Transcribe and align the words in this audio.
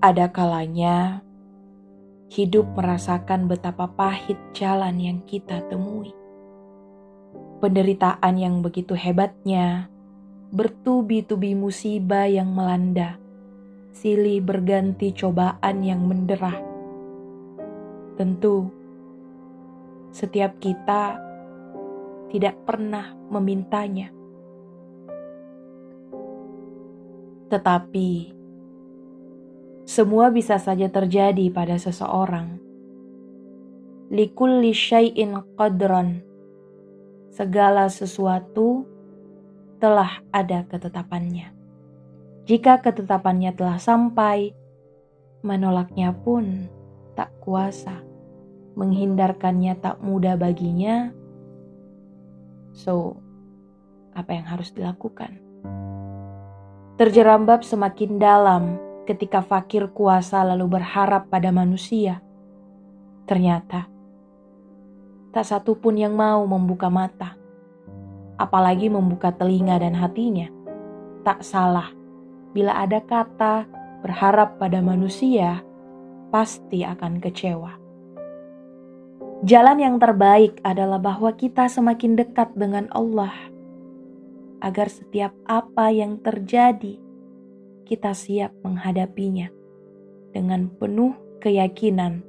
Ada 0.00 0.32
kalanya 0.32 1.20
hidup 2.32 2.72
merasakan 2.72 3.52
betapa 3.52 3.84
pahit 3.84 4.40
jalan 4.56 4.96
yang 4.96 5.20
kita 5.28 5.60
temui. 5.68 6.16
Penderitaan 7.60 8.40
yang 8.40 8.64
begitu 8.64 8.96
hebatnya, 8.96 9.92
bertubi-tubi 10.56 11.52
musibah 11.52 12.24
yang 12.24 12.48
melanda, 12.48 13.20
silih 13.92 14.40
berganti 14.40 15.12
cobaan 15.12 15.84
yang 15.84 16.00
menderah. 16.08 16.56
Tentu, 18.16 18.72
setiap 20.16 20.56
kita 20.64 21.20
tidak 22.32 22.56
pernah 22.64 23.12
memintanya, 23.28 24.08
tetapi 27.52 28.39
semua 29.90 30.30
bisa 30.30 30.54
saja 30.62 30.86
terjadi 30.86 31.50
pada 31.50 31.74
seseorang. 31.74 32.62
Likulli 34.14 34.70
syai'in 34.70 35.34
qadran. 35.58 36.22
Segala 37.34 37.90
sesuatu 37.90 38.86
telah 39.82 40.22
ada 40.30 40.62
ketetapannya. 40.70 41.50
Jika 42.46 42.78
ketetapannya 42.86 43.50
telah 43.50 43.82
sampai, 43.82 44.54
menolaknya 45.42 46.14
pun 46.14 46.70
tak 47.18 47.34
kuasa. 47.42 47.98
Menghindarkannya 48.78 49.74
tak 49.82 49.98
mudah 49.98 50.38
baginya. 50.38 51.10
So, 52.70 53.18
apa 54.14 54.38
yang 54.38 54.46
harus 54.46 54.70
dilakukan? 54.70 55.42
Terjerambab 56.94 57.66
semakin 57.66 58.22
dalam 58.22 58.89
ketika 59.10 59.42
fakir 59.42 59.90
kuasa 59.90 60.46
lalu 60.46 60.78
berharap 60.78 61.26
pada 61.26 61.50
manusia. 61.50 62.22
Ternyata, 63.26 63.90
tak 65.34 65.42
satu 65.42 65.74
pun 65.74 65.98
yang 65.98 66.14
mau 66.14 66.46
membuka 66.46 66.86
mata, 66.86 67.34
apalagi 68.38 68.86
membuka 68.86 69.34
telinga 69.34 69.82
dan 69.82 69.98
hatinya. 69.98 70.46
Tak 71.26 71.42
salah, 71.42 71.90
bila 72.54 72.78
ada 72.78 73.02
kata 73.02 73.66
berharap 74.06 74.62
pada 74.62 74.78
manusia, 74.78 75.58
pasti 76.30 76.86
akan 76.86 77.18
kecewa. 77.18 77.74
Jalan 79.42 79.82
yang 79.82 79.96
terbaik 79.98 80.62
adalah 80.62 81.02
bahwa 81.02 81.34
kita 81.34 81.66
semakin 81.66 82.14
dekat 82.14 82.54
dengan 82.54 82.86
Allah, 82.94 83.34
agar 84.62 84.86
setiap 84.86 85.34
apa 85.50 85.90
yang 85.90 86.22
terjadi 86.22 87.09
kita 87.90 88.14
siap 88.14 88.54
menghadapinya 88.62 89.50
dengan 90.30 90.70
penuh 90.70 91.18
keyakinan 91.42 92.22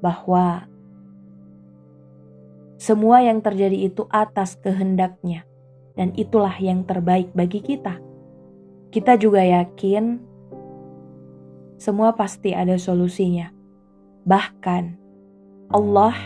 bahwa 0.00 0.64
semua 2.80 3.20
yang 3.20 3.44
terjadi 3.44 3.92
itu 3.92 4.08
atas 4.08 4.56
kehendaknya 4.56 5.44
dan 5.92 6.16
itulah 6.16 6.56
yang 6.56 6.88
terbaik 6.88 7.28
bagi 7.36 7.60
kita. 7.60 8.00
Kita 8.88 9.20
juga 9.20 9.44
yakin 9.44 10.24
semua 11.76 12.16
pasti 12.16 12.56
ada 12.56 12.80
solusinya. 12.80 13.52
Bahkan 14.24 14.84
Allah 15.68 16.16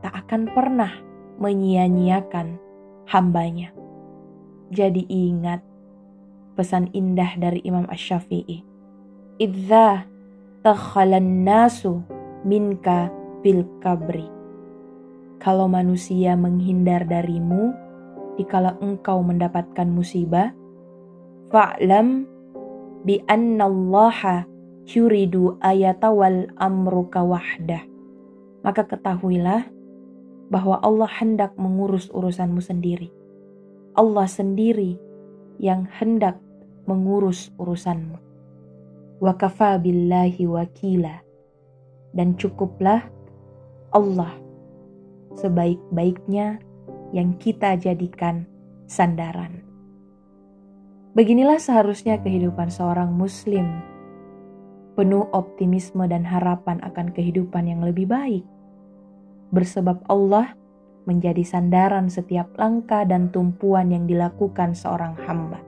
tak 0.00 0.24
akan 0.24 0.48
pernah 0.56 0.92
menyia-nyiakan 1.36 2.56
hambanya. 3.12 3.76
Jadi 4.72 5.04
ingat, 5.04 5.60
pesan 6.56 6.88
indah 6.96 7.36
dari 7.36 7.60
Imam 7.62 7.84
Ash-Syafi'i. 7.92 8.64
Idza 9.36 10.08
takhalan 10.64 11.44
nasu 11.44 12.00
minka 12.42 13.12
fil 13.44 13.68
kabri. 13.84 14.24
Kalau 15.36 15.68
manusia 15.68 16.32
menghindar 16.34 17.04
darimu 17.04 17.76
dikala 18.40 18.80
engkau 18.80 19.20
mendapatkan 19.20 19.84
musibah, 19.84 20.56
fa'lam 21.52 22.24
bi 23.04 23.20
annallaha 23.28 24.48
yuridu 24.88 25.60
ayata 25.60 26.08
wal 26.08 26.48
amruka 26.56 27.20
wahdah. 27.20 27.84
Maka 28.64 28.82
ketahuilah 28.88 29.68
bahwa 30.48 30.78
Allah 30.82 31.10
hendak 31.20 31.54
mengurus 31.58 32.08
urusanmu 32.10 32.62
sendiri. 32.62 33.12
Allah 33.98 34.26
sendiri 34.26 34.98
yang 35.58 35.88
hendak 35.88 36.38
mengurus 36.86 37.50
urusanmu. 37.58 38.18
Wa 39.20 39.34
kafa 39.34 39.78
billahi 39.82 40.46
wakila. 40.46 41.22
Dan 42.16 42.38
cukuplah 42.38 43.04
Allah 43.92 44.32
sebaik-baiknya 45.36 46.58
yang 47.12 47.36
kita 47.36 47.76
jadikan 47.76 48.48
sandaran. 48.88 49.62
Beginilah 51.16 51.60
seharusnya 51.60 52.20
kehidupan 52.20 52.68
seorang 52.68 53.12
muslim, 53.12 53.64
penuh 54.96 55.28
optimisme 55.32 56.04
dan 56.08 56.24
harapan 56.24 56.80
akan 56.84 57.12
kehidupan 57.12 57.68
yang 57.68 57.80
lebih 57.80 58.08
baik. 58.08 58.44
Bersebab 59.52 60.04
Allah 60.12 60.52
menjadi 61.08 61.40
sandaran 61.40 62.12
setiap 62.12 62.52
langkah 62.60 63.06
dan 63.08 63.30
tumpuan 63.32 63.94
yang 63.94 64.04
dilakukan 64.04 64.76
seorang 64.76 65.16
hamba. 65.24 65.65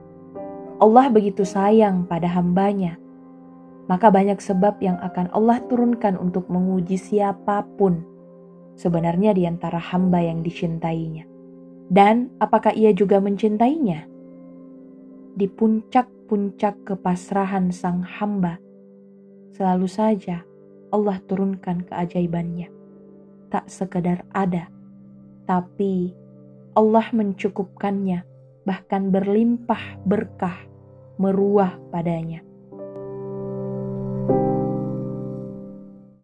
Allah 0.79 1.11
begitu 1.11 1.43
sayang 1.43 2.07
pada 2.07 2.31
hambanya, 2.31 2.95
maka 3.91 4.07
banyak 4.07 4.39
sebab 4.39 4.79
yang 4.79 4.95
akan 5.03 5.27
Allah 5.35 5.59
turunkan 5.67 6.15
untuk 6.15 6.47
menguji 6.47 6.95
siapa 6.95 7.67
pun 7.75 8.05
sebenarnya 8.79 9.35
di 9.35 9.43
antara 9.43 9.75
hamba 9.75 10.23
yang 10.23 10.39
dicintainya. 10.39 11.27
Dan 11.89 12.31
apakah 12.39 12.71
ia 12.71 12.95
juga 12.95 13.19
mencintainya? 13.19 14.07
Di 15.35 15.49
puncak-puncak 15.49 16.85
kepasrahan 16.85 17.73
sang 17.73 18.05
hamba, 18.05 18.61
selalu 19.57 19.89
saja 19.89 20.47
Allah 20.95 21.17
turunkan 21.25 21.83
keajaibannya. 21.89 22.71
Tak 23.49 23.67
sekedar 23.67 24.21
ada, 24.31 24.69
tapi 25.49 26.13
Allah 26.77 27.09
mencukupkannya, 27.09 28.21
bahkan 28.69 29.09
berlimpah 29.09 29.97
berkah 30.05 30.68
meruah 31.19 31.77
padanya. 31.91 32.48